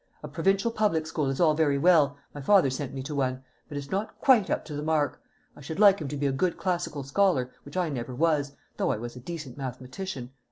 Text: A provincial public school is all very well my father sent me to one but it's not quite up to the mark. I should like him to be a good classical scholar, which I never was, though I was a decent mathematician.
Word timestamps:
A 0.23 0.27
provincial 0.27 0.71
public 0.71 1.05
school 1.05 1.29
is 1.29 1.39
all 1.39 1.53
very 1.53 1.77
well 1.77 2.17
my 2.33 2.41
father 2.41 2.71
sent 2.71 2.91
me 2.91 3.03
to 3.03 3.13
one 3.13 3.43
but 3.69 3.77
it's 3.77 3.91
not 3.91 4.19
quite 4.19 4.49
up 4.49 4.65
to 4.65 4.73
the 4.75 4.81
mark. 4.81 5.21
I 5.55 5.61
should 5.61 5.79
like 5.79 6.01
him 6.01 6.07
to 6.07 6.17
be 6.17 6.25
a 6.25 6.31
good 6.31 6.57
classical 6.57 7.03
scholar, 7.03 7.51
which 7.61 7.77
I 7.77 7.87
never 7.89 8.15
was, 8.15 8.53
though 8.77 8.91
I 8.91 8.97
was 8.97 9.15
a 9.15 9.19
decent 9.19 9.59
mathematician. 9.59 10.31